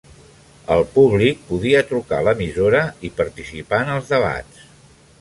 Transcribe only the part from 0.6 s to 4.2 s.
El públic podia trucar a l"emissora i participar en els